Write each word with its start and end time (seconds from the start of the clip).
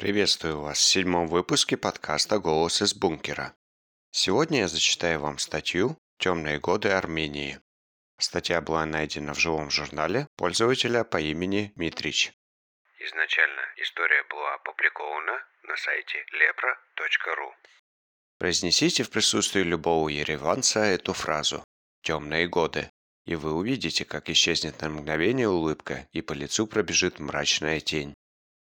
Приветствую 0.00 0.58
вас 0.62 0.78
в 0.78 0.82
седьмом 0.82 1.26
выпуске 1.26 1.76
подкаста 1.76 2.38
«Голос 2.38 2.80
из 2.80 2.94
бункера». 2.94 3.54
Сегодня 4.10 4.60
я 4.60 4.68
зачитаю 4.68 5.20
вам 5.20 5.36
статью 5.36 5.98
«Темные 6.16 6.58
годы 6.58 6.88
Армении». 6.88 7.60
Статья 8.18 8.62
была 8.62 8.86
найдена 8.86 9.34
в 9.34 9.38
живом 9.38 9.68
журнале 9.70 10.26
пользователя 10.36 11.04
по 11.04 11.20
имени 11.20 11.74
Митрич. 11.76 12.32
Изначально 12.98 13.60
история 13.76 14.24
была 14.30 14.54
опубликована 14.54 15.44
на 15.64 15.76
сайте 15.76 16.24
lepra.ru. 16.32 17.50
Произнесите 18.38 19.02
в 19.02 19.10
присутствии 19.10 19.60
любого 19.60 20.08
ереванца 20.08 20.80
эту 20.80 21.12
фразу 21.12 21.62
«Темные 22.00 22.48
годы», 22.48 22.90
и 23.26 23.34
вы 23.34 23.52
увидите, 23.52 24.06
как 24.06 24.30
исчезнет 24.30 24.80
на 24.80 24.88
мгновение 24.88 25.50
улыбка, 25.50 26.08
и 26.12 26.22
по 26.22 26.32
лицу 26.32 26.66
пробежит 26.66 27.18
мрачная 27.18 27.80
тень. 27.80 28.14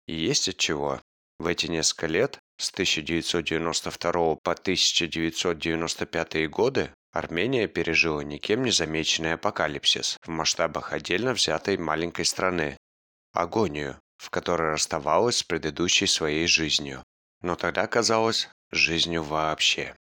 И 0.05 0.13
есть 0.13 0.49
от 0.49 0.57
чего. 0.57 1.01
В 1.39 1.47
эти 1.47 1.67
несколько 1.67 2.07
лет, 2.07 2.39
с 2.57 2.69
1992 2.71 4.11
по 4.35 4.51
1995 4.51 6.49
годы, 6.49 6.91
Армения 7.11 7.67
пережила 7.67 8.21
никем 8.21 8.63
не 8.63 8.71
замеченный 8.71 9.33
апокалипсис 9.33 10.17
в 10.21 10.27
масштабах 10.29 10.93
отдельно 10.93 11.33
взятой 11.33 11.77
маленькой 11.77 12.25
страны. 12.25 12.77
Агонию, 13.33 13.97
в 14.17 14.29
которой 14.29 14.73
расставалась 14.73 15.37
с 15.37 15.43
предыдущей 15.43 16.07
своей 16.07 16.45
жизнью. 16.45 17.03
Но 17.41 17.55
тогда 17.55 17.87
казалось, 17.87 18.49
жизнью 18.71 19.23
вообще. 19.23 19.95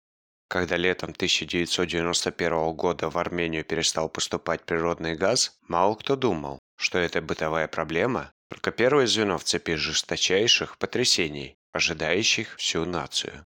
Когда 0.47 0.77
летом 0.77 1.09
1991 1.09 2.73
года 2.73 3.09
в 3.09 3.17
Армению 3.17 3.65
перестал 3.65 4.09
поступать 4.09 4.63
природный 4.63 5.15
газ, 5.15 5.57
мало 5.67 5.95
кто 5.95 6.15
думал, 6.15 6.59
что 6.77 6.97
это 6.97 7.21
бытовая 7.21 7.67
проблема, 7.67 8.31
только 8.49 8.71
первое 8.71 9.07
звено 9.07 9.37
в 9.37 9.43
цепи 9.43 9.75
жесточайших 9.75 10.77
потрясений, 10.77 11.55
ожидающих 11.73 12.55
всю 12.57 12.85
нацию. 12.85 13.45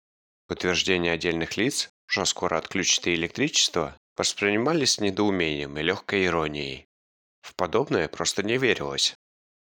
Утверждения 0.50 1.12
отдельных 1.12 1.58
лиц, 1.58 1.90
что 2.06 2.26
скоро 2.26 2.58
отключат 2.58 3.08
электричество, 3.08 3.98
воспринимались 4.16 4.94
с 4.94 5.00
недоумением 5.00 5.78
и 5.78 5.82
легкой 5.82 6.26
иронией. 6.26 6.86
В 7.42 7.56
подобное 7.56 8.08
просто 8.08 8.44
не 8.44 8.58
верилось. 8.58 9.16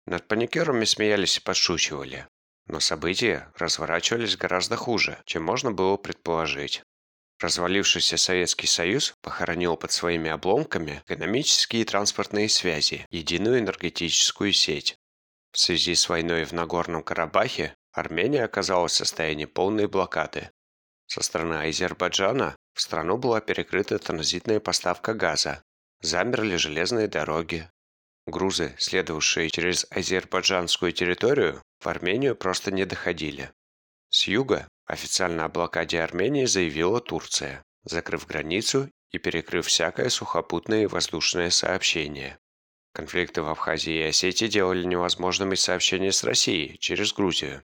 Над 0.06 0.26
паникерами 0.26 0.84
смеялись 0.84 1.36
и 1.36 1.40
подшучивали. 1.40 2.26
Но 2.66 2.80
события 2.80 3.52
разворачивались 3.56 4.36
гораздо 4.36 4.76
хуже, 4.76 5.22
чем 5.26 5.42
можно 5.42 5.72
было 5.72 5.96
предположить. 5.96 6.82
Развалившийся 7.40 8.16
Советский 8.16 8.66
Союз 8.66 9.14
похоронил 9.22 9.76
под 9.76 9.92
своими 9.92 10.30
обломками 10.30 11.02
экономические 11.06 11.82
и 11.82 11.84
транспортные 11.84 12.48
связи, 12.48 13.06
единую 13.10 13.60
энергетическую 13.60 14.52
сеть, 14.52 14.96
в 15.52 15.58
связи 15.58 15.94
с 15.94 16.08
войной 16.08 16.44
в 16.44 16.52
Нагорном 16.52 17.02
Карабахе 17.02 17.74
Армения 17.92 18.44
оказалась 18.44 18.92
в 18.92 18.96
состоянии 18.96 19.46
полной 19.46 19.86
блокады. 19.86 20.50
Со 21.06 21.22
стороны 21.22 21.66
Азербайджана 21.66 22.54
в 22.74 22.80
страну 22.80 23.16
была 23.16 23.40
перекрыта 23.40 23.98
транзитная 23.98 24.60
поставка 24.60 25.14
газа, 25.14 25.62
замерли 26.00 26.56
железные 26.56 27.08
дороги. 27.08 27.68
Грузы, 28.26 28.74
следовавшие 28.78 29.50
через 29.50 29.86
азербайджанскую 29.90 30.92
территорию, 30.92 31.62
в 31.80 31.88
Армению 31.88 32.36
просто 32.36 32.70
не 32.70 32.84
доходили. 32.84 33.50
С 34.10 34.28
юга 34.28 34.68
официально 34.86 35.46
о 35.46 35.48
блокаде 35.48 36.00
Армении 36.00 36.44
заявила 36.44 37.00
Турция, 37.00 37.62
закрыв 37.84 38.26
границу 38.26 38.90
и 39.10 39.18
перекрыв 39.18 39.66
всякое 39.66 40.10
сухопутное 40.10 40.82
и 40.82 40.86
воздушное 40.86 41.50
сообщение. 41.50 42.38
Конфликты 42.98 43.42
в 43.42 43.48
Абхазии 43.48 43.94
и 43.94 44.08
Осетии 44.08 44.48
делали 44.48 44.82
невозможными 44.82 45.54
сообщения 45.54 46.10
с 46.10 46.24
Россией 46.24 46.76
через 46.78 47.12
Грузию. 47.12 47.62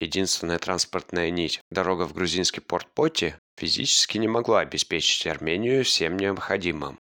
Единственная 0.00 0.58
транспортная 0.58 1.28
нить, 1.28 1.60
дорога 1.70 2.04
в 2.04 2.14
грузинский 2.14 2.62
порт 2.62 2.90
Поти, 2.94 3.34
физически 3.58 4.16
не 4.16 4.26
могла 4.26 4.60
обеспечить 4.60 5.26
Армению 5.26 5.84
всем 5.84 6.16
необходимым. 6.16 6.98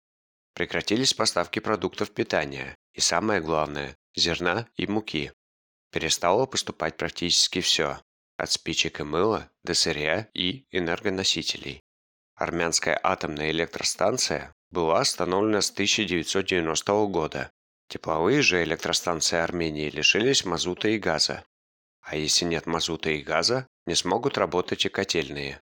Прекратились 0.55 1.13
поставки 1.13 1.59
продуктов 1.59 2.11
питания 2.11 2.75
и, 2.95 2.99
самое 2.99 3.39
главное, 3.39 3.95
зерна 4.13 4.67
и 4.75 4.85
муки. 4.85 5.31
Перестало 5.93 6.47
поступать 6.47 6.97
практически 6.97 7.61
все, 7.61 8.01
от 8.35 8.51
спичек 8.51 8.99
и 8.99 9.03
мыла 9.03 9.49
до 9.63 9.73
сырья 9.73 10.27
и 10.33 10.65
энергоносителей. 10.71 11.79
Армянская 12.35 12.99
атомная 13.01 13.51
электростанция 13.51 14.51
была 14.69 14.99
остановлена 14.99 15.61
с 15.61 15.71
1990 15.71 17.05
года 17.05 17.49
Тепловые 17.89 18.43
же 18.43 18.63
электростанции 18.63 19.39
Армении 19.39 19.89
лишились 19.89 20.45
мазута 20.45 20.89
и 20.89 20.99
газа. 20.99 21.43
А 22.01 22.15
если 22.15 22.45
нет 22.45 22.67
мазута 22.67 23.09
и 23.09 23.23
газа, 23.23 23.67
не 23.87 23.95
смогут 23.95 24.37
работать 24.37 24.85
и 24.85 24.89
котельные. 24.89 25.59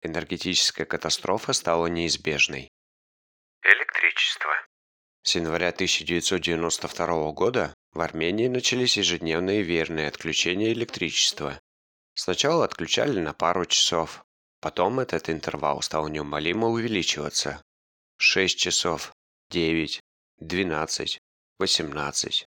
Энергетическая 0.00 0.86
катастрофа 0.86 1.52
стала 1.52 1.88
неизбежной. 1.88 2.70
Электричество. 3.64 4.52
С 5.22 5.34
января 5.34 5.70
1992 5.70 7.32
года 7.32 7.74
в 7.92 8.00
Армении 8.00 8.46
начались 8.46 8.96
ежедневные 8.96 9.62
верные 9.62 10.06
отключения 10.06 10.72
электричества. 10.72 11.60
Сначала 12.14 12.64
отключали 12.64 13.18
на 13.18 13.32
пару 13.32 13.64
часов, 13.66 14.24
потом 14.60 15.00
этот 15.00 15.28
интервал 15.28 15.82
стал 15.82 16.06
неумолимо 16.06 16.68
увеличиваться. 16.68 17.60
6 18.18 18.56
часов, 18.56 19.12
9, 19.50 20.00
12, 20.38 21.18
18. 21.58 22.48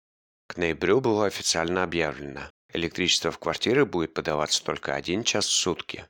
К 0.47 0.57
ноябрю 0.57 1.01
было 1.01 1.25
официально 1.25 1.81
объявлено, 1.81 2.51
электричество 2.71 3.31
в 3.31 3.39
квартиры 3.39 3.83
будет 3.83 4.13
подаваться 4.13 4.63
только 4.63 4.93
один 4.93 5.23
час 5.23 5.47
в 5.47 5.51
сутки. 5.51 6.05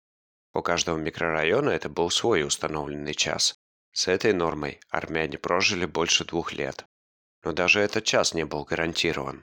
У 0.54 0.62
каждого 0.62 0.98
микрорайона 0.98 1.70
это 1.70 1.88
был 1.88 2.10
свой 2.10 2.44
установленный 2.44 3.14
час. 3.14 3.56
С 3.94 4.10
этой 4.10 4.34
нормой 4.34 4.82
армяне 4.90 5.38
прожили 5.38 5.86
больше 5.86 6.26
двух 6.26 6.52
лет. 6.52 6.86
Но 7.46 7.54
даже 7.54 7.80
этот 7.80 8.04
час 8.04 8.34
не 8.34 8.44
был 8.44 8.66
гарантирован. 8.66 9.42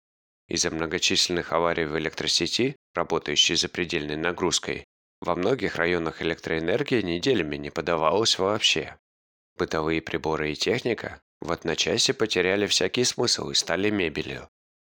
Из-за 0.48 0.70
многочисленных 0.70 1.52
аварий 1.52 1.86
в 1.86 1.98
электросети, 1.98 2.76
работающей 2.94 3.56
за 3.56 3.70
предельной 3.70 4.18
нагрузкой, 4.18 4.86
во 5.20 5.36
многих 5.36 5.78
районах 5.78 6.22
электроэнергия 6.22 7.02
неделями 7.02 7.56
не 7.56 7.72
подавалась 7.72 8.38
вообще. 8.38 9.00
Бытовые 9.56 10.02
приборы 10.02 10.52
и 10.52 10.56
техника 10.56 11.22
в 11.42 11.52
одночасье 11.52 12.14
потеряли 12.14 12.68
всякий 12.68 13.04
смысл 13.04 13.50
и 13.50 13.56
стали 13.56 13.90
мебелью. 13.90 14.48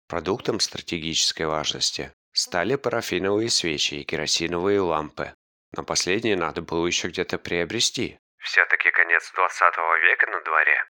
Продуктом 0.06 0.60
стратегической 0.60 1.47
важности 1.47 2.12
стали 2.32 2.77
парафиновые 2.77 3.49
свечи 3.49 3.94
и 3.94 4.05
керосиновые 4.05 4.81
лампы. 4.81 5.34
Но 5.77 5.82
последние 5.82 6.37
надо 6.37 6.62
было 6.62 6.87
еще 6.87 7.09
где-то 7.09 7.38
приобрести. 7.38 8.19
Все-таки 8.38 8.91
конец 8.91 9.32
20 9.34 9.60
века 10.03 10.31
на 10.31 10.41
дворе. 10.44 10.84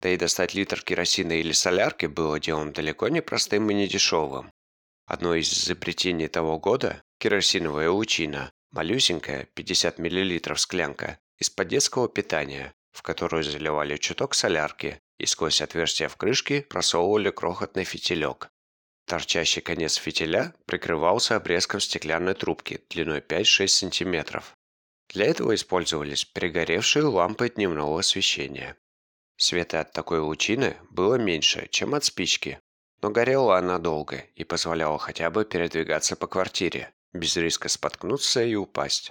Да 0.00 0.08
и 0.08 0.16
достать 0.16 0.54
литр 0.54 0.80
керосина 0.82 1.32
или 1.32 1.52
солярки 1.52 2.06
было 2.06 2.40
делом 2.40 2.72
далеко 2.72 3.08
не 3.08 3.20
простым 3.20 3.70
и 3.70 3.74
не 3.74 3.88
дешевым. 3.88 4.52
Одно 5.06 5.34
из 5.34 5.52
изобретений 5.52 6.28
того 6.28 6.58
года– 6.58 7.02
керосиновая 7.18 7.90
лучина, 7.90 8.52
малюсенькая, 8.70 9.46
50 9.54 9.98
мл 9.98 10.56
склянка, 10.56 11.18
из-под 11.38 11.68
детского 11.68 12.08
питания, 12.08 12.72
в 12.92 13.02
которую 13.02 13.42
заливали 13.42 13.96
чуток 13.96 14.34
солярки 14.34 15.00
и 15.18 15.26
сквозь 15.26 15.60
отверстие 15.60 16.08
в 16.08 16.16
крышке 16.16 16.62
просовывали 16.62 17.30
крохотный 17.30 17.84
фитилек. 17.84 18.50
Торчащий 19.06 19.60
конец 19.60 19.96
фитиля 19.96 20.54
прикрывался 20.66 21.36
обрезком 21.36 21.80
стеклянной 21.80 22.34
трубки 22.34 22.84
длиной 22.88 23.20
5-6 23.20 23.66
см. 23.68 24.42
Для 25.08 25.26
этого 25.26 25.54
использовались 25.54 26.24
пригоревшие 26.24 27.04
лампы 27.04 27.50
дневного 27.50 28.00
освещения. 28.00 28.76
Света 29.36 29.80
от 29.80 29.92
такой 29.92 30.20
лучины 30.20 30.76
было 30.90 31.16
меньше, 31.16 31.68
чем 31.70 31.94
от 31.94 32.04
спички, 32.04 32.60
но 33.02 33.10
горела 33.10 33.58
она 33.58 33.78
долго 33.78 34.18
и 34.36 34.44
позволяла 34.44 34.98
хотя 34.98 35.30
бы 35.30 35.44
передвигаться 35.44 36.16
по 36.16 36.26
квартире, 36.26 36.92
без 37.12 37.36
риска 37.36 37.68
споткнуться 37.68 38.42
и 38.42 38.54
упасть. 38.54 39.10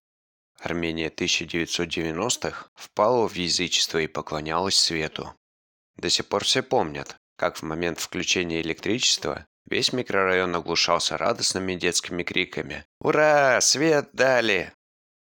Армения 0.61 1.09
1990-х 1.09 2.69
впала 2.75 3.27
в 3.27 3.33
язычество 3.33 3.97
и 3.97 4.05
поклонялась 4.05 4.77
свету. 4.77 5.33
До 5.95 6.07
сих 6.07 6.27
пор 6.27 6.43
все 6.43 6.61
помнят, 6.61 7.17
как 7.35 7.57
в 7.57 7.63
момент 7.63 7.99
включения 7.99 8.61
электричества 8.61 9.47
весь 9.65 9.91
микрорайон 9.91 10.55
оглушался 10.55 11.17
радостными 11.17 11.73
детскими 11.73 12.21
криками 12.21 12.85
«Ура! 12.99 13.59
Свет 13.59 14.09
дали!» 14.13 14.71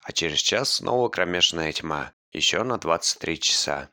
А 0.04 0.12
через 0.12 0.40
час 0.40 0.74
снова 0.74 1.08
кромешная 1.08 1.72
тьма, 1.72 2.12
еще 2.34 2.64
на 2.64 2.78
23 2.78 3.40
часа. 3.40 3.90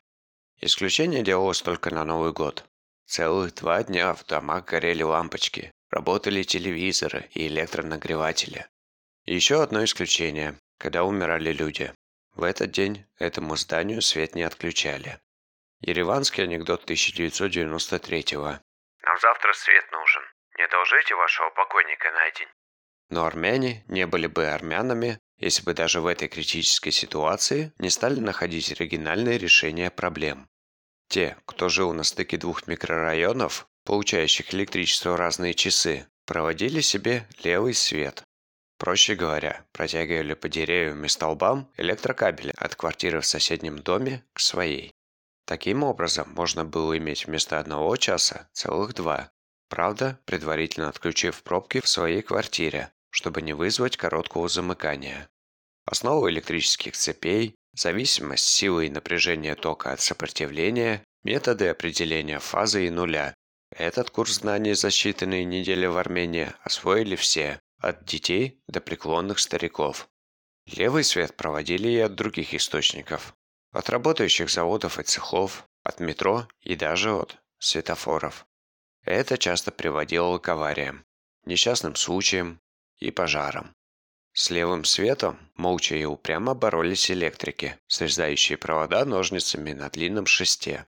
Исключение 0.59 1.23
делалось 1.23 1.61
только 1.61 1.89
на 1.89 2.03
Новый 2.03 2.33
год. 2.33 2.65
Целых 3.05 3.55
два 3.55 3.81
дня 3.83 4.13
в 4.13 4.25
домах 4.25 4.65
горели 4.65 5.03
лампочки, 5.03 5.71
работали 5.89 6.43
телевизоры 6.43 7.29
и 7.33 7.47
электронагреватели. 7.47 8.67
Еще 9.25 9.63
одно 9.63 9.85
исключение 9.85 10.59
когда 10.79 11.03
умирали 11.03 11.51
люди. 11.51 11.93
В 12.33 12.43
этот 12.43 12.71
день 12.71 13.05
этому 13.19 13.55
зданию 13.55 14.01
свет 14.01 14.33
не 14.33 14.43
отключали. 14.43 15.19
Ереванский 15.81 16.43
анекдот 16.43 16.89
1993-го. 16.89 18.59
Нам 19.03 19.17
завтра 19.21 19.53
свет 19.53 19.91
нужен. 19.91 20.23
Не 20.57 20.63
одолжите 20.63 21.15
вашего 21.15 21.49
покойника 21.51 22.11
на 22.11 22.31
день. 22.31 22.47
Но 23.09 23.25
армяне 23.25 23.83
не 23.87 24.07
были 24.07 24.27
бы 24.27 24.47
армянами, 24.47 25.19
если 25.37 25.63
бы 25.63 25.73
даже 25.73 26.01
в 26.01 26.05
этой 26.05 26.27
критической 26.27 26.91
ситуации 26.91 27.73
не 27.77 27.89
стали 27.89 28.19
находить 28.19 28.71
оригинальные 28.71 29.37
решения 29.37 29.89
проблем. 29.89 30.47
Те, 31.07 31.37
кто 31.45 31.69
жил 31.69 31.93
на 31.93 32.03
стыке 32.03 32.37
двух 32.37 32.67
микрорайонов, 32.67 33.67
получающих 33.85 34.53
электричество 34.53 35.11
в 35.11 35.15
разные 35.15 35.53
часы, 35.53 36.07
проводили 36.25 36.81
себе 36.81 37.27
левый 37.43 37.73
свет. 37.73 38.23
Проще 38.79 39.15
говоря, 39.15 39.65
протягивали 39.73 40.33
по 40.35 40.47
деревьям 40.47 41.03
и 41.03 41.09
столбам 41.09 41.69
электрокабели 41.75 42.53
от 42.55 42.75
квартиры 42.75 43.19
в 43.19 43.25
соседнем 43.25 43.77
доме 43.79 44.23
к 44.31 44.39
своей. 44.39 44.93
Таким 45.45 45.83
образом, 45.83 46.29
можно 46.29 46.63
было 46.63 46.97
иметь 46.97 47.25
вместо 47.25 47.59
одного 47.59 47.97
часа 47.97 48.47
целых 48.53 48.93
два, 48.93 49.31
правда, 49.67 50.17
предварительно 50.23 50.87
отключив 50.87 51.43
пробки 51.43 51.81
в 51.81 51.89
своей 51.89 52.21
квартире, 52.21 52.89
чтобы 53.09 53.41
не 53.41 53.51
вызвать 53.51 53.97
короткого 53.97 54.47
замыкания. 54.47 55.29
Основа 55.85 56.29
электрических 56.29 56.95
цепей, 56.95 57.55
зависимость 57.73 58.45
силы 58.45 58.85
и 58.85 58.89
напряжения 58.89 59.55
тока 59.55 59.91
от 59.91 59.99
сопротивления, 59.99 61.03
методы 61.23 61.67
определения 61.67 62.39
фазы 62.39 62.87
и 62.87 62.89
нуля. 62.89 63.33
Этот 63.71 64.09
курс 64.09 64.35
знаний 64.35 64.73
за 64.73 64.87
считанные 64.87 65.43
недели 65.43 65.85
в 65.85 65.97
Армении 65.97 66.53
освоили 66.63 67.17
все, 67.17 67.59
от 67.79 68.05
детей 68.05 68.61
до 68.67 68.81
преклонных 68.81 69.39
стариков. 69.39 70.09
Левый 70.65 71.03
свет 71.03 71.35
проводили 71.35 71.87
и 71.89 71.99
от 71.99 72.15
других 72.15 72.53
источников. 72.53 73.35
От 73.71 73.89
работающих 73.89 74.49
заводов 74.49 74.99
и 74.99 75.03
цехов, 75.03 75.67
от 75.83 75.99
метро 75.99 76.47
и 76.61 76.75
даже 76.75 77.11
от 77.11 77.37
светофоров. 77.59 78.45
Это 79.03 79.37
часто 79.37 79.71
приводило 79.71 80.37
к 80.37 80.49
авариям, 80.49 81.05
несчастным 81.45 81.95
случаям 81.95 82.61
и 82.97 83.11
пожарам. 83.11 83.75
С 84.33 84.49
левым 84.49 84.85
светом 84.85 85.39
молча 85.55 85.95
и 85.95 86.05
упрямо 86.05 86.53
боролись 86.53 87.09
электрики, 87.11 87.77
срезающие 87.87 88.57
провода 88.57 89.03
ножницами 89.05 89.73
на 89.73 89.89
длинном 89.89 90.25
шесте. 90.25 90.85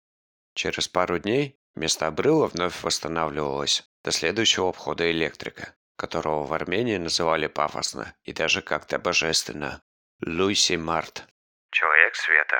Через 0.55 0.89
пару 0.89 1.19
дней 1.19 1.59
место 1.75 2.07
обрыва 2.07 2.49
вновь 2.49 2.83
восстанавливалось 2.83 3.85
до 4.03 4.11
следующего 4.11 4.71
обхода 4.71 5.11
электрика, 5.11 5.76
которого 5.97 6.45
в 6.45 6.53
Армении 6.53 6.97
называли 6.97 7.47
пафосно 7.47 8.15
и 8.25 8.33
даже 8.33 8.63
как-то 8.63 8.99
божественно– 8.99 9.83
Луиси 10.25 10.77
Март. 10.77 11.27
Человек 11.71 12.15
света. 12.15 12.57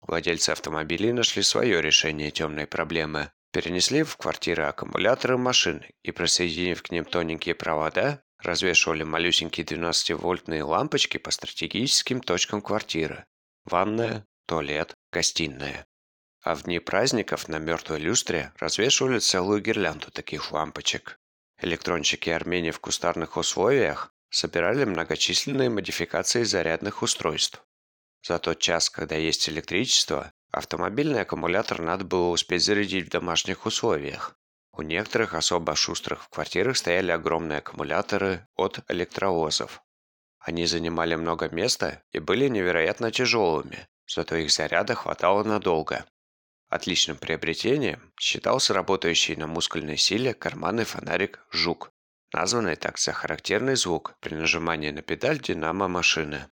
Владельцы 0.00 0.50
автомобилей 0.50 1.12
нашли 1.12 1.42
свое 1.42 1.80
решение 1.80 2.30
темной 2.30 2.66
проблемы. 2.66 3.32
Перенесли 3.52 4.02
в 4.02 4.16
квартиры 4.16 4.64
аккумуляторы 4.64 5.38
машин 5.38 5.84
и, 6.02 6.10
присоединив 6.10 6.82
к 6.82 6.90
ним 6.90 7.04
тоненькие 7.04 7.54
провода, 7.54 8.22
развешивали 8.38 9.02
малюсенькие 9.02 9.64
12-вольтные 9.64 10.62
лампочки 10.62 11.18
по 11.18 11.30
стратегическим 11.30 12.20
точкам 12.20 12.60
квартиры. 12.60 13.24
Ванная, 13.64 14.26
туалет, 14.46 14.94
гостиная. 15.12 15.86
А 16.42 16.54
в 16.54 16.64
дни 16.64 16.78
праздников 16.78 17.48
на 17.48 17.58
мертвой 17.58 17.98
люстре 17.98 18.52
развешивали 18.58 19.18
целую 19.18 19.62
гирлянду 19.62 20.10
таких 20.10 20.52
лампочек. 20.52 21.18
Электронщики 21.60 22.30
Армении 22.30 22.70
в 22.70 22.80
кустарных 22.80 23.36
условиях 23.36 24.12
собирали 24.30 24.84
многочисленные 24.84 25.70
модификации 25.70 26.42
зарядных 26.42 27.02
устройств. 27.02 27.64
За 28.26 28.38
тот 28.38 28.58
час, 28.58 28.90
когда 28.90 29.16
есть 29.16 29.48
электричество, 29.48 30.32
автомобильный 30.50 31.20
аккумулятор 31.20 31.80
надо 31.80 32.04
было 32.04 32.30
успеть 32.30 32.64
зарядить 32.64 33.06
в 33.06 33.10
домашних 33.10 33.66
условиях. 33.66 34.36
У 34.72 34.82
некоторых 34.82 35.34
особо 35.34 35.76
шустрых 35.76 36.24
в 36.24 36.28
квартирах 36.30 36.76
стояли 36.76 37.12
огромные 37.12 37.58
аккумуляторы 37.58 38.48
от 38.56 38.80
электровозов. 38.88 39.82
Они 40.40 40.66
занимали 40.66 41.14
много 41.14 41.48
места 41.48 42.02
и 42.10 42.18
были 42.18 42.48
невероятно 42.48 43.12
тяжелыми, 43.12 43.86
зато 44.06 44.36
их 44.36 44.50
заряда 44.50 44.94
хватало 44.94 45.44
надолго. 45.44 46.04
Отличным 46.74 47.16
приобретением 47.16 48.12
считался 48.18 48.74
работающий 48.74 49.36
на 49.36 49.46
мускульной 49.46 49.96
силе 49.96 50.34
карманный 50.34 50.82
фонарик 50.82 51.38
«Жук», 51.52 51.92
названный 52.32 52.74
так 52.74 52.98
за 52.98 53.12
характерный 53.12 53.76
звук 53.76 54.16
при 54.18 54.34
нажимании 54.34 54.90
на 54.90 55.00
педаль 55.00 55.38
динамо 55.38 55.86
машины. 55.86 56.48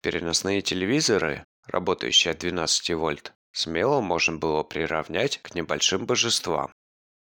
Переносные 0.00 0.62
телевизоры, 0.62 1.44
работающие 1.66 2.32
от 2.32 2.38
12 2.38 2.94
вольт, 2.94 3.34
смело 3.52 4.00
можно 4.00 4.38
было 4.38 4.62
приравнять 4.62 5.36
к 5.42 5.54
небольшим 5.54 6.06
божествам. 6.06 6.72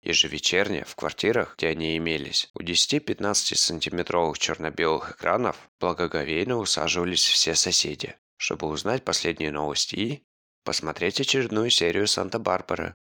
Ежевечерне 0.03 0.83
в 0.85 0.97
квартирах, 0.97 1.55
где 1.57 1.69
они 1.69 1.97
имелись, 1.97 2.51
у 2.55 2.61
10-15 2.61 3.55
сантиметровых 3.55 4.41
черно-белых 4.41 5.13
экранов 5.13 5.71
благоговейно 5.79 6.57
усаживались 6.59 7.25
все 7.25 7.55
соседи, 7.55 8.17
чтобы 8.37 8.67
узнать 8.67 9.05
последние 9.05 9.53
новости 9.53 9.95
и 9.95 10.25
посмотреть 10.65 11.21
очередную 11.21 11.71
серию 11.71 12.07
Санта-Барбары. 12.07 12.95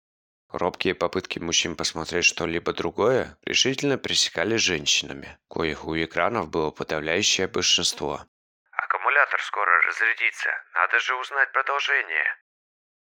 Робкие 0.49 0.95
попытки 0.95 1.39
мужчин 1.39 1.75
посмотреть 1.75 2.25
что-либо 2.25 2.73
другое 2.73 3.37
решительно 3.43 3.97
пресекали 3.97 4.57
женщинами, 4.57 5.37
коих 5.49 5.85
у 5.85 5.95
экранов 5.95 6.49
было 6.49 6.71
подавляющее 6.71 7.47
большинство. 7.47 8.25
Аккумулятор 8.71 9.41
скоро 9.41 9.71
разрядится. 9.87 10.49
Надо 10.73 10.99
же 10.99 11.15
узнать 11.15 11.51
продолжение. 11.53 12.35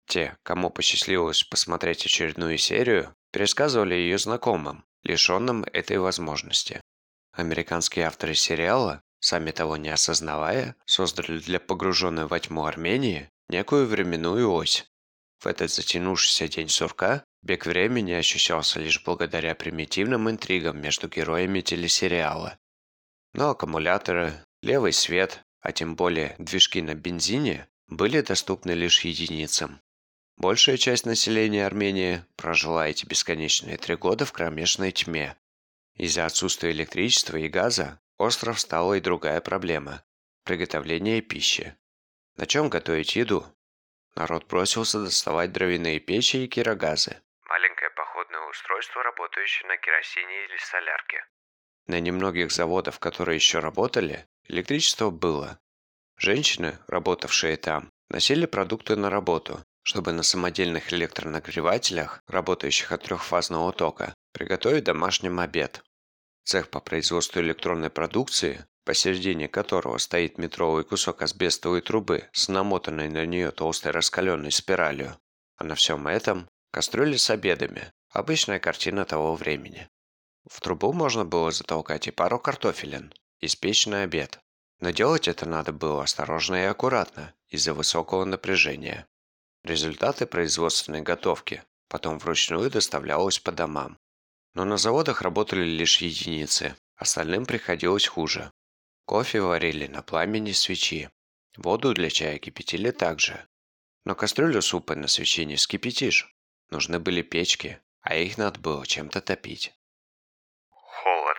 Те, 0.07 0.38
кому 0.44 0.71
посчастливилось 0.71 1.43
посмотреть 1.43 2.05
очередную 2.05 2.57
серию, 2.57 3.13
пересказывали 3.31 3.93
ее 3.93 4.17
знакомым, 4.17 4.85
лишенным 5.03 5.63
этой 5.73 5.97
возможности. 5.97 6.81
Американские 7.33 8.07
авторы 8.07 8.33
сериала, 8.33 9.01
сами 9.19 9.51
того 9.51 9.77
не 9.77 9.89
осознавая, 9.89 10.75
создали 10.85 11.38
для 11.38 11.59
погруженной 11.59 12.25
во 12.25 12.39
тьму 12.39 12.65
Армении 12.65 13.29
некую 13.49 13.88
временную 13.88 14.51
ось. 14.51 14.85
В 15.39 15.47
этот 15.47 15.71
затянувшийся 15.71 16.47
день 16.47 16.69
сурка 16.69 17.23
бег 17.44 17.65
времени 17.65 18.11
ощущался 18.11 18.79
лишь 18.79 19.03
благодаря 19.03 19.55
примитивным 19.55 20.29
интригам 20.29 20.81
между 20.81 21.07
героями 21.07 21.61
телесериала. 21.61 22.57
Но 23.33 23.51
аккумуляторы, 23.51 24.33
левый 24.61 24.94
свет, 24.94 25.44
а 25.61 25.71
тем 25.71 25.95
более 25.95 26.35
движки 26.39 26.81
на 26.81 26.95
бензине, 26.95 27.67
были 27.88 28.21
доступны 28.21 28.71
лишь 28.71 29.01
единицам. 29.01 29.79
Большая 30.38 30.77
часть 30.77 31.05
населения 31.05 31.65
Армении 31.65 32.23
прожила 32.35 32.88
эти 32.88 33.05
бесконечные 33.05 33.77
три 33.77 33.95
года 33.95 34.25
в 34.25 34.31
кромешной 34.31 34.91
тьме. 34.91 35.35
Из-за 35.95 36.25
отсутствия 36.25 36.71
электричества 36.71 37.38
и 37.38 37.47
газа 37.47 38.00
остров 38.17 38.59
стала 38.59 38.95
и 38.95 39.01
другая 39.01 39.41
проблема– 39.41 40.03
приготовление 40.43 41.22
пищи. 41.22 41.75
На 42.38 42.46
чем 42.46 42.70
готовить 42.70 43.15
еду? 43.15 43.46
Народ 44.15 44.46
бросился 44.48 45.00
доставать 45.00 45.51
дровяные 45.51 46.00
печи 46.00 46.38
и 46.38 46.48
кирогазы. 46.48 47.22
Маленькое 47.50 47.89
походное 47.91 48.41
устройство, 48.50 49.03
работающее 49.03 49.67
на 49.67 49.77
керосине 49.77 50.46
или 50.46 50.58
солярке. 50.58 51.25
На 51.88 52.00
немногих 52.00 52.51
заводах, 52.51 53.00
которые 53.00 53.36
еще 53.36 53.60
работали, 53.60 54.27
электричество 54.46 55.10
было. 55.10 55.60
Женщины, 56.17 56.77
работавшие 56.88 57.58
там, 57.58 57.91
носили 58.10 58.46
продукты 58.46 58.96
на 58.96 59.10
работу, 59.10 59.63
чтобы 59.84 60.12
на 60.12 60.22
самодельных 60.22 60.94
электронагревателях, 60.94 62.22
работающих 62.27 62.91
от 62.91 63.03
трехфазного 63.03 63.72
тока, 63.72 64.13
приготовить 64.34 64.84
домашним 64.84 65.39
обед. 65.39 65.84
Цех 66.44 66.70
по 66.70 66.82
производству 66.82 67.39
электронной 67.41 67.89
продукции 67.89 68.65
посередине 68.88 69.50
которого 69.50 69.98
стоит 69.98 70.38
метровый 70.38 70.86
кусок 70.86 71.22
асбестовой 71.22 71.82
трубы 71.82 72.29
с 72.32 72.48
намотанной 72.48 73.10
на 73.10 73.25
нее 73.25 73.51
толстой 73.51 73.91
раскаленной 73.91 74.50
спиралью. 74.50 75.20
А 75.58 75.65
на 75.65 75.75
всем 75.75 76.08
этом 76.08 76.48
кастрюли 76.72 77.17
с 77.17 77.29
обедами. 77.29 77.91
Обычная 78.12 78.60
картина 78.60 79.03
того 79.03 79.36
времени. 79.36 79.89
В 80.50 80.62
трубу 80.62 80.94
можно 80.94 81.25
было 81.25 81.51
затолкать 81.51 82.08
и 82.08 82.12
пару 82.12 82.39
картофелин, 82.39 83.13
испечь 83.41 83.88
на 83.88 84.03
обед. 84.03 84.39
Но 84.79 84.91
делать 84.91 85.27
это 85.27 85.46
надо 85.46 85.74
было 85.74 86.03
осторожно 86.03 86.56
и 86.56 86.65
аккуратно, 86.65 87.34
из-за 87.50 87.74
высокого 87.74 88.24
напряжения. 88.24 89.06
Результаты 89.65 90.25
производственной 90.25 91.01
готовки 91.01 91.62
потом 91.89 92.20
вручную 92.20 92.72
доставлялось 92.72 93.39
по 93.39 93.51
домам. 93.51 93.98
Но 94.53 94.63
на 94.63 94.77
заводах 94.77 95.22
работали 95.22 95.65
лишь 95.65 95.98
единицы, 95.98 96.77
остальным 96.96 97.46
приходилось 97.46 98.08
хуже. 98.08 98.50
Кофе 99.07 99.39
варили 99.39 99.87
на 99.87 100.01
пламени 100.01 100.51
свечи. 100.51 101.09
Воду 101.55 101.93
для 101.93 102.09
чая 102.09 102.39
кипятили 102.39 102.91
также. 102.91 103.47
Но 104.03 104.15
кастрюлю 104.15 104.61
супа 104.61 104.95
на 104.95 105.07
свечи 105.07 105.45
не 105.45 105.55
вскипятишь. 105.55 106.35
Нужны 106.71 106.99
были 106.99 107.21
печки, 107.21 107.79
а 108.01 108.17
их 108.17 108.37
надо 108.37 108.59
было 108.59 108.85
чем-то 108.85 109.21
топить. 109.21 109.73
Холод. 110.69 111.37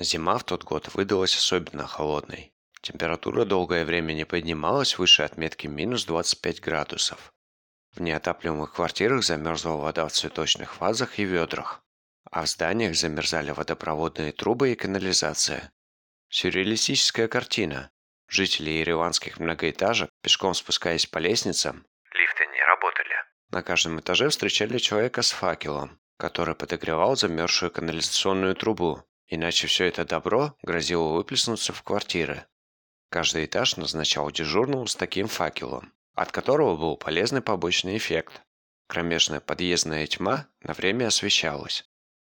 Зима 0.00 0.38
в 0.38 0.44
тот 0.44 0.64
год 0.64 0.94
выдалась 0.94 1.36
особенно 1.36 1.86
холодной. 1.86 2.52
Температура 2.82 3.44
долгое 3.44 3.84
время 3.84 4.12
не 4.12 4.24
поднималась 4.24 4.96
выше 4.98 5.22
отметки 5.22 5.66
минус 5.66 6.04
25 6.04 6.60
градусов. 6.60 7.32
В 7.94 8.00
неотапливаемых 8.00 8.74
квартирах 8.74 9.24
замерзла 9.24 9.72
вода 9.72 10.06
в 10.06 10.12
цветочных 10.12 10.80
вазах 10.80 11.18
и 11.18 11.24
ведрах, 11.24 11.82
а 12.30 12.42
в 12.42 12.46
зданиях 12.48 12.94
замерзали 12.94 13.50
водопроводные 13.50 14.32
трубы 14.32 14.72
и 14.72 14.76
канализация. 14.76 15.72
Сюрреалистическая 16.28 17.26
картина. 17.26 17.90
Жители 18.28 18.70
ереванских 18.70 19.40
многоэтажек, 19.40 20.10
пешком 20.22 20.54
спускаясь 20.54 21.06
по 21.06 21.18
лестницам, 21.18 21.86
Лифты 22.12 22.46
не 22.46 22.62
работали. 22.64 23.14
на 23.50 23.62
каждом 23.62 23.98
этаже 23.98 24.28
встречали 24.28 24.78
человека 24.78 25.22
с 25.22 25.30
факелом, 25.30 25.98
который 26.18 26.54
подогревал 26.54 27.16
замерзшую 27.16 27.70
канализационную 27.70 28.54
трубу, 28.54 29.02
иначе 29.28 29.66
все 29.66 29.84
это 29.84 30.04
добро 30.04 30.56
грозило 30.62 31.14
выплеснуться 31.14 31.72
в 31.72 31.82
квартиры. 31.82 32.46
Каждый 33.10 33.46
этаж 33.46 33.76
назначал 33.76 34.30
дежурного 34.30 34.86
с 34.86 34.96
таким 34.96 35.28
факелом, 35.28 35.92
от 36.14 36.32
которого 36.32 36.76
был 36.76 36.96
полезный 36.96 37.40
побочный 37.40 37.96
эффект. 37.96 38.42
Кромешная 38.86 39.40
подъездная 39.40 40.06
тьма 40.06 40.46
на 40.60 40.74
время 40.74 41.06
освещалась. 41.06 41.88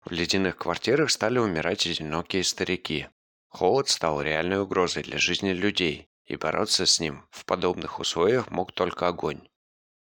В 0.04 0.12
ледяных 0.12 0.56
квартирах 0.56 1.10
стали 1.10 1.38
умирать 1.38 1.86
одинокие 1.86 2.44
старики. 2.44 3.08
Холод 3.48 3.88
стал 3.88 4.22
реальной 4.22 4.60
угрозой 4.60 5.02
для 5.02 5.18
жизни 5.18 5.50
людей, 5.50 6.08
и 6.24 6.36
бороться 6.36 6.86
с 6.86 7.00
ним 7.00 7.26
в 7.30 7.44
подобных 7.44 7.98
условиях 7.98 8.50
мог 8.50 8.72
только 8.72 9.08
огонь. 9.08 9.48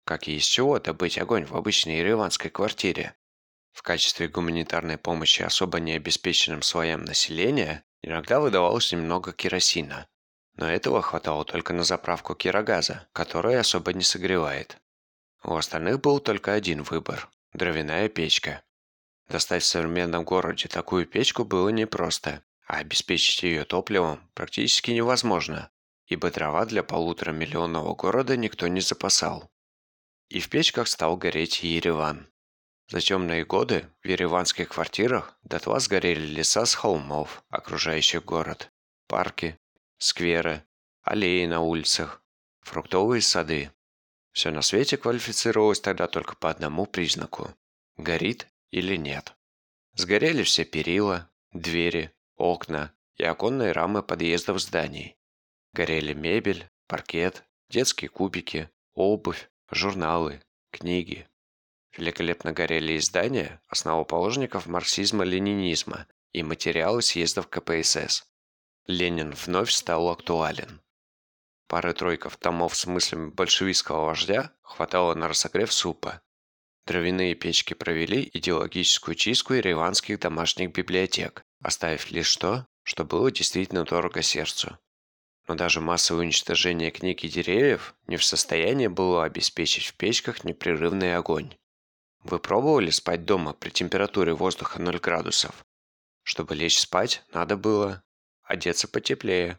Как 0.05 0.27
и 0.27 0.37
из 0.37 0.45
чего 0.45 0.79
добыть 0.79 1.19
огонь 1.19 1.45
в 1.45 1.55
обычной 1.55 1.99
ереванской 1.99 2.51
квартире? 2.51 3.15
В 3.79 3.83
качестве 3.83 4.27
гуманитарной 4.27 4.99
помощи 4.99 5.43
особо 5.43 5.79
необеспеченным 5.79 6.63
слоям 6.63 7.05
населения 7.05 7.85
иногда 8.03 8.41
выдавалось 8.41 8.91
немного 8.91 9.33
керосина. 9.33 10.09
Но 10.57 10.69
этого 10.69 11.01
хватало 11.01 11.45
только 11.45 11.73
на 11.73 11.85
заправку 11.85 12.35
кирогаза, 12.35 13.07
который 13.13 13.57
особо 13.57 13.93
не 13.93 14.03
согревает. 14.03 14.79
У 15.45 15.55
остальных 15.55 16.01
был 16.01 16.19
только 16.19 16.55
один 16.55 16.83
выбор– 16.83 17.31
дровяная 17.53 18.09
печка. 18.09 18.65
Достать 19.29 19.63
в 19.63 19.67
современном 19.67 20.25
городе 20.25 20.67
такую 20.67 21.07
печку 21.07 21.45
было 21.45 21.69
непросто, 21.69 22.43
а 22.67 22.79
обеспечить 22.79 23.45
ее 23.45 23.65
топливом 23.65 24.29
практически 24.35 24.91
невозможно, 24.91 25.71
ибо 26.07 26.33
дрова 26.33 26.67
для 26.67 26.83
полуторамиллионного 26.83 27.95
города 27.95 28.37
никто 28.37 28.67
не 28.67 28.81
запасал. 28.81 29.49
И 30.31 30.41
в 30.41 30.49
печках 30.49 30.89
стал 30.89 31.17
гореть 31.17 31.63
Ереван. 31.63 32.29
За 32.88 33.00
темные 33.00 33.45
годы 33.45 33.87
в 34.02 34.09
ереванских 34.09 34.71
квартирах 34.71 35.38
дотла 35.42 35.78
сгорели 35.78 36.26
леса 36.26 36.64
с 36.64 36.75
холмов, 36.75 37.45
окружающих 37.50 38.25
город, 38.25 38.73
парки, 39.07 39.59
скверы, 39.99 40.64
аллеи 41.02 41.45
на 41.45 41.61
улицах, 41.61 42.23
фруктовые 42.62 43.21
сады. 43.21 43.71
Все 44.33 44.50
на 44.50 44.62
свете 44.62 44.97
квалифицировалось 44.97 45.80
тогда 45.80 46.07
только 46.07 46.35
по 46.37 46.49
одному 46.49 46.87
признаку– 46.87 47.54
горит 47.99 48.47
или 48.71 48.97
нет. 48.97 49.35
Сгорели 49.92 50.42
все 50.42 50.64
перила, 50.64 51.30
двери, 51.52 52.11
окна 52.37 52.95
и 53.16 53.25
оконные 53.25 53.73
рамы 53.73 54.02
подъездов 54.02 54.61
зданий. 54.61 55.18
Горели 55.75 56.14
мебель, 56.14 56.71
паркет, 56.87 57.45
детские 57.68 58.09
кубики, 58.09 58.71
обувь, 58.95 59.50
журналы, 59.71 60.40
книги. 60.71 61.28
Великолепно 61.99 62.52
горели 62.52 62.97
издания 62.97 63.61
основоположников 63.67 64.69
марксизма-ленинизма 64.69 66.07
и 66.33 66.45
материалы 66.45 67.02
съездов 67.02 67.49
КПСС. 67.49 68.25
Ленин 68.87 69.33
вновь 69.33 69.73
стал 69.73 70.09
актуален. 70.09 70.81
Пары-тройков 71.67 72.37
томов 72.37 72.76
с 72.76 72.87
мыслями 72.87 73.31
большевистского 73.31 74.05
вождя 74.05 74.52
хватало 74.62 75.14
на 75.14 75.26
разогрев 75.26 75.73
супа. 75.73 76.23
Дровяные 76.87 77.35
печки 77.35 77.75
провели 77.75 78.31
идеологическую 78.33 79.17
чистку 79.17 79.55
ереванских 79.55 80.21
домашних 80.21 80.71
библиотек, 80.71 81.43
оставив 81.61 82.12
лишь 82.12 82.37
то, 82.37 82.69
что 82.85 83.05
было 83.05 83.33
действительно 83.33 83.83
дорого 83.83 84.23
сердцу. 84.23 84.78
Но 85.49 85.57
даже 85.57 85.81
массовое 85.81 86.23
уничтожение 86.23 86.93
книг 86.93 87.25
и 87.25 87.28
деревьев 87.28 87.97
не 88.07 88.17
в 88.17 88.25
состоянии 88.25 88.87
было 88.87 89.25
обеспечить 89.25 89.87
в 89.87 89.95
печках 89.97 90.45
непрерывный 90.45 91.17
огонь. 91.17 91.57
Вы 92.29 92.39
пробовали 92.41 92.91
спать 92.91 93.25
дома 93.25 93.55
при 93.55 93.71
температуре 93.71 94.35
воздуха 94.35 94.83
0 94.83 94.99
градусов? 94.99 95.65
Чтобы 96.23 96.55
лечь 96.55 96.79
спать, 96.79 97.23
надо 97.33 97.57
было 97.57 98.03
одеться 98.43 98.87
потеплее. 98.87 99.59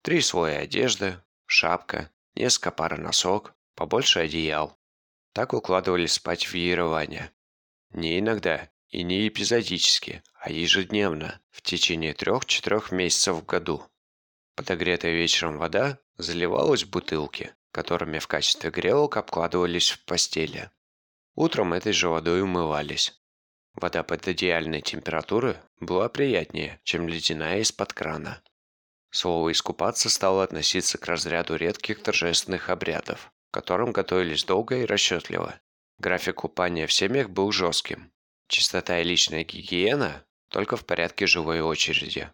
Три 0.00 0.22
слоя 0.22 0.60
одежды, 0.60 1.22
шапка, 1.44 2.10
несколько 2.34 2.70
пар 2.70 2.98
носок, 2.98 3.52
побольше 3.74 4.20
одеял. 4.20 4.78
Так 5.34 5.52
укладывались 5.52 6.14
спать 6.14 6.46
в 6.46 6.54
Ереване. 6.54 7.30
Не 7.90 8.18
иногда 8.20 8.70
и 8.88 9.02
не 9.02 9.28
эпизодически, 9.28 10.22
а 10.32 10.50
ежедневно, 10.50 11.42
в 11.50 11.60
течение 11.60 12.14
трех-четырех 12.14 12.90
месяцев 12.90 13.36
в 13.36 13.44
году. 13.44 13.84
Подогретая 14.54 15.12
вечером 15.12 15.58
вода 15.58 15.98
заливалась 16.16 16.84
в 16.84 16.90
бутылки, 16.90 17.54
которыми 17.70 18.18
в 18.18 18.26
качестве 18.26 18.70
грелок 18.70 19.18
обкладывались 19.18 19.90
в 19.90 20.02
постели. 20.06 20.70
Утром 21.40 21.72
этой 21.72 21.92
же 21.92 22.08
водой 22.08 22.42
умывались. 22.42 23.16
Вода 23.74 24.02
под 24.02 24.26
идеальной 24.26 24.80
температуры 24.80 25.62
была 25.78 26.08
приятнее, 26.08 26.80
чем 26.82 27.06
ледяная 27.06 27.60
из-под 27.60 27.92
крана. 27.92 28.42
Слово 29.12 29.52
«искупаться» 29.52 30.10
стало 30.10 30.42
относиться 30.42 30.98
к 30.98 31.06
разряду 31.06 31.54
редких 31.54 32.02
торжественных 32.02 32.70
обрядов, 32.70 33.30
к 33.52 33.54
которым 33.54 33.92
готовились 33.92 34.42
долго 34.42 34.78
и 34.78 34.84
расчетливо. 34.84 35.60
График 35.98 36.34
купания 36.34 36.88
в 36.88 36.92
семьях 36.92 37.30
был 37.30 37.52
жестким. 37.52 38.10
Чистота 38.48 38.98
и 38.98 39.04
личная 39.04 39.44
гигиена 39.44 40.24
только 40.48 40.76
в 40.76 40.84
порядке 40.84 41.28
живой 41.28 41.60
очереди. 41.60 42.32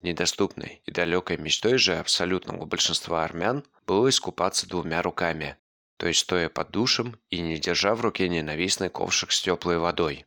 Недоступной 0.00 0.80
и 0.86 0.90
далекой 0.90 1.36
мечтой 1.36 1.76
же 1.76 1.98
абсолютного 1.98 2.64
большинства 2.64 3.24
армян 3.24 3.62
было 3.86 4.08
искупаться 4.08 4.66
двумя 4.66 5.02
руками, 5.02 5.58
то 5.98 6.06
есть 6.06 6.20
стоя 6.20 6.48
под 6.48 6.70
душем 6.70 7.20
и 7.28 7.40
не 7.40 7.58
держа 7.58 7.94
в 7.94 8.00
руке 8.00 8.28
ненавистный 8.28 8.88
ковшик 8.88 9.32
с 9.32 9.42
теплой 9.42 9.78
водой. 9.78 10.26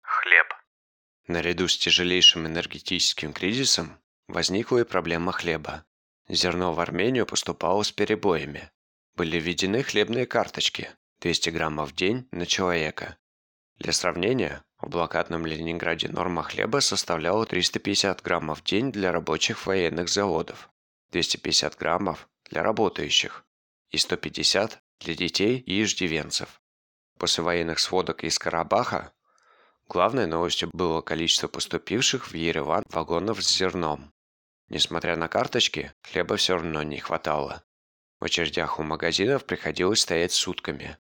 Хлеб. 0.00 0.54
Наряду 1.28 1.68
с 1.68 1.76
тяжелейшим 1.76 2.46
энергетическим 2.46 3.34
кризисом 3.34 4.00
возникла 4.26 4.78
и 4.78 4.84
проблема 4.84 5.32
хлеба. 5.32 5.84
Зерно 6.28 6.72
в 6.72 6.80
Армению 6.80 7.26
поступало 7.26 7.82
с 7.82 7.92
перебоями. 7.92 8.70
Были 9.14 9.38
введены 9.38 9.82
хлебные 9.82 10.26
карточки– 10.26 10.90
200 11.20 11.50
граммов 11.50 11.90
в 11.90 11.94
день 11.94 12.26
на 12.32 12.46
человека. 12.46 13.18
Для 13.78 13.92
сравнения, 13.92 14.64
в 14.78 14.88
блокадном 14.88 15.44
Ленинграде 15.44 16.08
норма 16.08 16.42
хлеба 16.42 16.80
составляла 16.80 17.44
350 17.44 18.22
граммов 18.22 18.60
в 18.60 18.64
день 18.64 18.90
для 18.90 19.12
рабочих 19.12 19.66
военных 19.66 20.08
заводов, 20.08 20.70
250 21.10 21.76
граммов 21.76 22.28
для 22.48 22.62
работающих 22.62 23.44
и 23.90 23.98
150 23.98 24.82
для 25.00 25.14
детей 25.14 25.58
и 25.58 25.82
иждивенцев. 25.82 26.60
После 27.18 27.42
военных 27.42 27.78
сводок 27.78 28.24
из 28.24 28.38
Карабаха 28.38 29.12
главной 29.88 30.26
новостью 30.26 30.70
было 30.72 31.00
количество 31.00 31.48
поступивших 31.48 32.28
в 32.28 32.34
Ереван 32.34 32.84
вагонов 32.90 33.42
с 33.42 33.56
зерном. 33.56 34.12
Несмотря 34.68 35.16
на 35.16 35.28
карточки, 35.28 35.92
хлеба 36.02 36.36
все 36.36 36.54
равно 36.54 36.82
не 36.82 36.98
хватало. 36.98 37.62
В 38.18 38.24
очередях 38.24 38.78
у 38.78 38.82
магазинов 38.82 39.44
приходилось 39.44 40.00
стоять 40.00 40.32
сутками. 40.32 40.98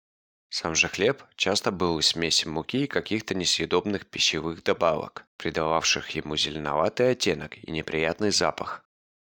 Сам 0.48 0.74
же 0.74 0.88
хлеб 0.88 1.22
часто 1.36 1.70
был 1.70 1.98
из 1.98 2.08
смеси 2.08 2.48
муки 2.48 2.84
и 2.84 2.88
каких-то 2.88 3.34
несъедобных 3.34 4.06
пищевых 4.06 4.64
добавок, 4.64 5.26
придававших 5.36 6.10
ему 6.10 6.36
зеленоватый 6.36 7.10
оттенок 7.10 7.56
и 7.56 7.70
неприятный 7.70 8.30
запах. 8.30 8.84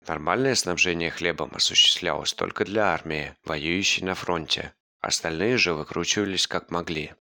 Нормальное 0.07 0.55
снабжение 0.55 1.11
хлебом 1.11 1.51
осуществлялось 1.55 2.33
только 2.33 2.65
для 2.65 2.87
армии, 2.87 3.37
воюющей 3.45 4.05
на 4.05 4.15
фронте. 4.15 4.75
Остальные 5.01 5.59
же 5.59 5.75
выкручивались 5.75 6.47
как 6.47 6.71
могли. 6.71 7.15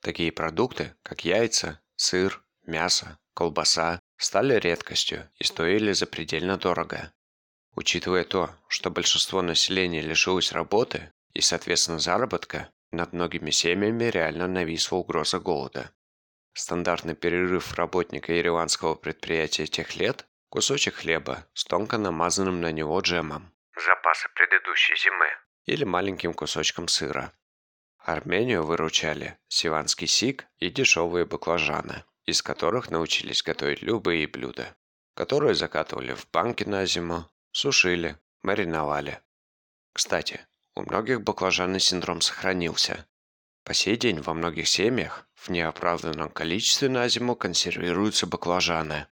Такие 0.00 0.32
продукты, 0.32 0.94
как 1.02 1.24
яйца, 1.24 1.80
сыр, 1.96 2.42
мясо, 2.66 3.18
колбаса, 3.34 4.00
стали 4.16 4.54
редкостью 4.58 5.30
и 5.38 5.44
стоили 5.44 5.92
запредельно 5.92 6.56
дорого. 6.56 7.12
Учитывая 7.74 8.24
то, 8.24 8.50
что 8.68 8.90
большинство 8.90 9.42
населения 9.42 10.00
лишилось 10.00 10.52
работы 10.52 11.12
и, 11.32 11.40
соответственно, 11.40 11.98
заработка, 11.98 12.70
над 12.90 13.12
многими 13.12 13.50
семьями 13.50 14.04
реально 14.04 14.46
нависла 14.46 14.96
угроза 14.96 15.40
голода. 15.40 15.90
Стандартный 16.52 17.14
перерыв 17.14 17.74
работника 17.74 18.32
ереванского 18.32 18.94
предприятия 18.94 19.66
тех 19.66 19.96
лет– 19.96 20.26
кусочек 20.54 20.94
хлеба 20.94 21.48
с 21.52 21.64
тонко 21.64 21.98
намазанным 21.98 22.60
на 22.60 22.70
него 22.70 23.00
джемом 23.00 23.52
Запасы 23.74 24.28
предыдущей 24.36 24.94
зимы. 24.94 25.26
или 25.64 25.82
маленьким 25.82 26.32
кусочком 26.32 26.86
сыра. 26.86 27.32
Армению 27.98 28.62
выручали 28.64 29.36
сиванский 29.48 30.06
сик 30.06 30.46
и 30.58 30.70
дешевые 30.70 31.24
баклажаны, 31.24 32.04
из 32.24 32.40
которых 32.40 32.88
научились 32.88 33.42
готовить 33.42 33.82
любые 33.82 34.28
блюда, 34.28 34.76
которые 35.16 35.56
закатывали 35.56 36.14
в 36.14 36.30
банки 36.30 36.62
на 36.62 36.86
зиму, 36.86 37.28
сушили, 37.50 38.16
мариновали. 38.44 39.22
Кстати, 39.92 40.46
у 40.76 40.82
многих 40.82 41.22
баклажанный 41.22 41.80
синдром 41.80 42.20
сохранился. 42.20 43.08
По 43.64 43.74
сей 43.74 43.96
день 43.96 44.20
во 44.20 44.34
многих 44.34 44.68
семьях 44.68 45.26
в 45.34 45.48
неоправданном 45.48 46.30
количестве 46.30 46.88
на 46.88 47.08
зиму 47.08 47.34
консервируются 47.34 48.28
баклажаны. 48.28 49.08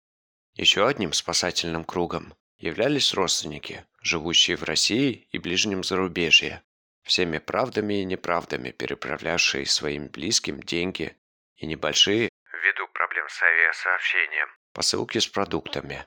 Еще 0.54 0.86
одним 0.86 1.12
спасательным 1.12 1.84
кругом 1.84 2.34
являлись 2.58 3.14
родственники, 3.14 3.86
живущие 4.02 4.56
в 4.56 4.64
России 4.64 5.28
и 5.30 5.38
ближнем 5.38 5.82
зарубежье, 5.82 6.62
всеми 7.02 7.38
правдами 7.38 8.02
и 8.02 8.04
неправдами 8.04 8.70
переправлявшие 8.70 9.66
своим 9.66 10.08
близким 10.08 10.62
деньги 10.62 11.16
и 11.56 11.66
небольшие, 11.66 12.28
Ввиду 12.52 12.88
проблем 12.92 13.28
с 13.28 13.42
авиасообщением. 13.42 14.48
посылки 14.72 15.18
с 15.18 15.26
продуктами. 15.26 16.06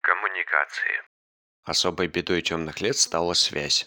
Коммуникации. 0.00 1.02
Особой 1.64 2.06
бедой 2.06 2.42
темных 2.42 2.80
лет 2.80 2.96
стала 2.96 3.34
связь. 3.34 3.86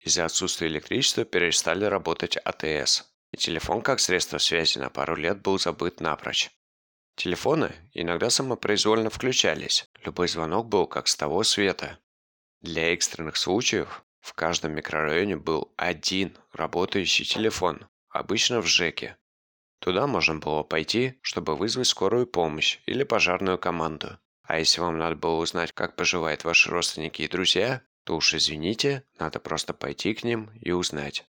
Из-за 0.00 0.24
отсутствия 0.24 0.68
электричества 0.68 1.24
перестали 1.24 1.84
работать 1.84 2.36
АТС, 2.36 3.12
и 3.32 3.36
телефон 3.36 3.82
как 3.82 4.00
средство 4.00 4.38
связи 4.38 4.78
на 4.78 4.90
пару 4.90 5.16
лет 5.16 5.42
был 5.42 5.58
забыт 5.58 6.00
напрочь. 6.00 6.50
Телефоны 7.18 7.74
иногда 7.94 8.30
самопроизвольно 8.30 9.10
включались, 9.10 9.90
любой 10.04 10.28
звонок 10.28 10.68
был 10.68 10.86
как 10.86 11.08
с 11.08 11.16
того 11.16 11.42
света. 11.42 11.98
Для 12.60 12.92
экстренных 12.92 13.36
случаев 13.36 14.04
в 14.20 14.34
каждом 14.34 14.76
микрорайоне 14.76 15.36
был 15.36 15.74
один 15.76 16.38
работающий 16.52 17.24
телефон, 17.24 17.88
обычно 18.08 18.60
в 18.60 18.66
ЖЭКе. 18.66 19.16
Туда 19.80 20.06
можно 20.06 20.36
было 20.36 20.62
пойти, 20.62 21.18
чтобы 21.20 21.56
вызвать 21.56 21.88
скорую 21.88 22.28
помощь 22.28 22.78
или 22.86 23.02
пожарную 23.02 23.58
команду. 23.58 24.20
А 24.44 24.60
если 24.60 24.80
вам 24.80 24.96
надо 24.96 25.16
было 25.16 25.40
узнать, 25.40 25.72
как 25.72 25.96
поживают 25.96 26.44
ваши 26.44 26.70
родственники 26.70 27.22
и 27.22 27.28
друзья, 27.28 27.82
то 28.04 28.14
уж 28.14 28.32
извините, 28.32 29.02
надо 29.18 29.40
просто 29.40 29.74
пойти 29.74 30.14
к 30.14 30.22
ним 30.22 30.52
и 30.60 30.70
узнать. 30.70 31.26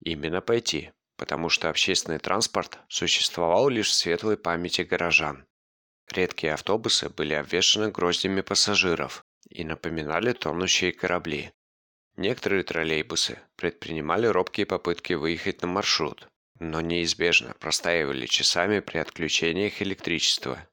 Именно 0.00 0.40
пойти, 0.40 0.90
потому 1.18 1.50
что 1.50 1.68
общественный 1.68 2.20
транспорт 2.20 2.78
существовал 2.88 3.68
лишь 3.68 3.90
в 3.90 3.94
светлой 3.94 4.38
памяти 4.38 4.82
горожан. 4.82 5.44
Редкие 6.10 6.54
автобусы 6.54 7.10
были 7.10 7.34
обвешаны 7.34 7.90
гроздями 7.90 8.40
пассажиров 8.40 9.24
и 9.50 9.64
напоминали 9.64 10.32
тонущие 10.32 10.92
корабли. 10.92 11.52
Некоторые 12.16 12.62
троллейбусы 12.62 13.40
предпринимали 13.56 14.26
робкие 14.26 14.64
попытки 14.64 15.12
выехать 15.12 15.60
на 15.60 15.68
маршрут, 15.68 16.28
но 16.60 16.80
неизбежно 16.80 17.54
простаивали 17.58 18.26
часами 18.26 18.80
при 18.80 18.98
отключениях 18.98 19.82
электричества. 19.82 20.66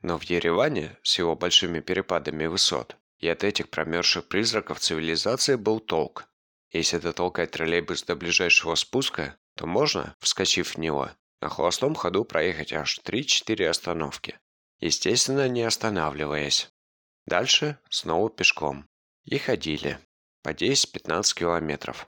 Но 0.00 0.18
в 0.18 0.22
Ереване 0.24 0.96
с 1.02 1.18
его 1.18 1.36
большими 1.36 1.80
перепадами 1.80 2.46
высот 2.46 2.96
и 3.18 3.28
от 3.28 3.44
этих 3.44 3.68
промерзших 3.68 4.28
призраков 4.28 4.80
цивилизации 4.80 5.56
был 5.56 5.80
толк. 5.80 6.26
Если 6.70 6.98
дотолкать 6.98 7.52
троллейбус 7.52 8.02
до 8.02 8.16
ближайшего 8.16 8.74
спуска, 8.74 9.38
то 9.56 9.66
можно, 9.66 10.16
вскочив 10.20 10.74
в 10.74 10.78
него, 10.78 11.10
на 11.40 11.48
холостом 11.48 11.94
ходу 11.94 12.24
проехать 12.24 12.72
аж 12.72 13.00
3-4 13.04 13.66
остановки, 13.66 14.38
естественно, 14.78 15.48
не 15.48 15.62
останавливаясь. 15.62 16.70
Дальше 17.26 17.78
снова 17.88 18.30
пешком. 18.30 18.88
И 19.24 19.38
ходили. 19.38 19.98
По 20.42 20.50
10-15 20.50 21.34
километров. 21.34 22.08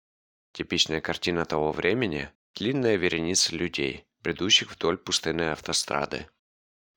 Типичная 0.52 1.00
картина 1.00 1.44
того 1.44 1.72
времени– 1.72 2.30
длинная 2.54 2.96
вереница 2.96 3.54
людей, 3.54 4.04
бредущих 4.20 4.72
вдоль 4.72 4.98
пустынной 4.98 5.52
автострады. 5.52 6.28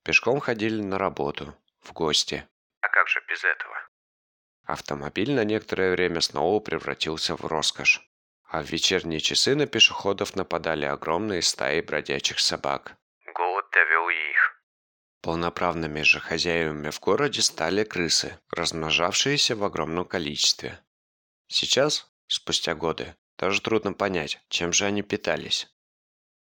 Пешком 0.02 0.40
ходили 0.40 0.80
на 0.80 0.98
работу, 0.98 1.56
в 1.80 1.92
гости. 1.92 2.48
А 2.80 2.88
как 2.88 3.08
же 3.08 3.20
без 3.28 3.44
этого? 3.44 3.76
Автомобиль 4.64 5.32
на 5.32 5.44
некоторое 5.44 5.92
время 5.92 6.20
снова 6.20 6.60
превратился 6.60 7.36
в 7.36 7.44
роскошь. 7.44 8.07
А 8.48 8.62
в 8.62 8.70
вечерние 8.70 9.20
часы 9.20 9.54
на 9.54 9.66
пешеходов 9.66 10.34
нападали 10.34 10.86
огромные 10.86 11.42
стаи 11.42 11.82
бродячих 11.82 12.40
собак. 12.40 12.96
Голод 13.34 13.66
довел 13.70 14.08
и 14.08 14.30
их. 14.30 14.62
Полноправными 15.20 16.00
же 16.00 16.18
хозяевами 16.18 16.88
в 16.90 16.98
городе 16.98 17.42
стали 17.42 17.84
крысы, 17.84 18.38
размножавшиеся 18.50 19.54
в 19.54 19.64
огромном 19.64 20.06
количестве. 20.06 20.80
Сейчас, 21.48 22.10
спустя 22.26 22.74
годы, 22.74 23.16
даже 23.36 23.60
трудно 23.60 23.92
понять, 23.92 24.40
чем 24.48 24.72
же 24.72 24.86
они 24.86 25.02
питались. 25.02 25.68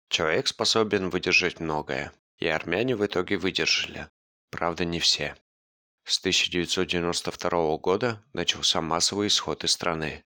Человек 0.09 0.47
способен 0.47 1.09
выдержать 1.09 1.59
многое, 1.59 2.13
и 2.37 2.47
армяне 2.47 2.95
в 2.95 3.05
итоге 3.05 3.35
выдержали. 3.37 4.07
Правда, 4.49 4.85
не 4.85 5.01
все. 5.01 5.35
С 6.05 6.19
1992 6.19 7.77
года 7.77 8.23
начался 8.31 8.79
массовый 8.79 9.27
исход 9.27 9.65
из 9.65 9.71
страны. 9.71 10.23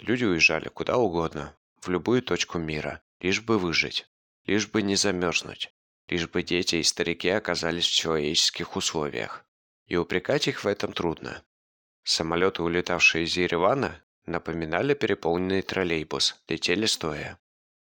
Люди 0.00 0.24
уезжали 0.24 0.68
куда 0.68 0.96
угодно, 0.96 1.56
в 1.82 1.88
любую 1.90 2.22
точку 2.22 2.58
мира, 2.58 3.02
лишь 3.20 3.42
бы 3.42 3.58
выжить, 3.58 4.08
лишь 4.46 4.66
бы 4.66 4.80
не 4.80 4.96
замерзнуть, 4.96 5.72
лишь 6.08 6.26
бы 6.26 6.42
дети 6.42 6.76
и 6.76 6.82
старики 6.82 7.28
оказались 7.28 7.86
в 7.86 7.94
человеческих 7.94 8.76
условиях. 8.76 9.44
И 9.86 9.96
упрекать 9.96 10.48
их 10.48 10.64
в 10.64 10.66
этом 10.66 10.92
трудно. 10.92 11.42
Самолеты, 12.02 12.62
улетавшие 12.62 13.24
из 13.24 13.36
Еревана, 13.36 14.02
напоминали 14.24 14.94
переполненный 14.94 15.62
троллейбус, 15.62 16.42
летели 16.48 16.86
стоя. 16.86 17.38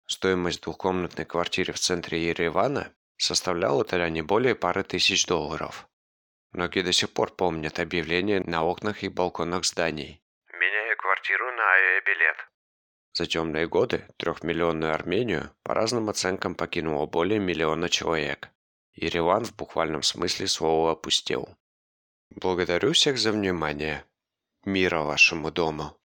Стоимость 0.06 0.62
двухкомнатной 0.64 1.26
квартиры 1.26 1.74
в 1.74 1.80
центре 1.80 2.30
Еревана 2.30 2.94
составляла 3.18 3.84
тогда 3.84 4.10
не 4.10 4.22
более 4.22 4.56
пары 4.56 4.84
тысяч 4.84 5.26
долларов. 5.26 5.90
Многие 6.52 6.84
до 6.84 6.94
сих 6.94 7.12
пор 7.12 7.36
помнят 7.36 7.80
объявления 7.80 8.40
на 8.40 8.64
окнах 8.64 9.04
и 9.04 9.10
балконах 9.10 9.66
зданий. 9.66 10.22
Квартиру 11.28 11.52
на 11.52 11.64
авиабилет. 11.74 12.38
За 13.12 13.26
темные 13.26 13.68
годы 13.68 14.08
трехмиллионную 14.18 14.94
Армению 14.94 15.52
по 15.64 15.74
разным 15.74 16.10
оценкам 16.10 16.56
покинуло 16.56 17.06
более 17.06 17.38
миллиона 17.38 17.90
человек. 17.90 18.48
Ереван 18.94 19.44
в 19.44 19.54
буквальном 19.54 20.04
смысле 20.04 20.48
слова 20.48 20.92
опустел. 20.92 21.58
Благодарю 22.30 22.94
всех 22.94 23.18
за 23.18 23.34
внимание. 23.34 24.06
Мира 24.64 25.00
вашему 25.00 25.52
дому. 25.52 26.00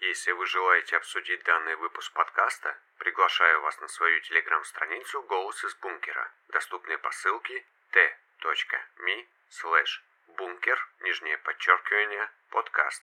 Если 0.00 0.32
вы 0.32 0.44
желаете 0.46 0.96
обсудить 0.96 1.44
данный 1.44 1.76
выпуск 1.76 2.12
подкаста, 2.12 2.76
приглашаю 2.98 3.62
вас 3.62 3.80
на 3.80 3.86
свою 3.86 4.20
телеграм-страницу 4.22 5.22
«Голос 5.22 5.62
из 5.62 5.76
бункера», 5.76 6.32
доступные 6.48 6.98
по 6.98 7.12
ссылке 7.12 7.64
t.me 7.92 9.26
slash 9.50 10.02
бункер, 10.36 10.78
нижнее 11.02 11.38
подчеркивание, 11.38 12.28
подкаст. 12.50 13.04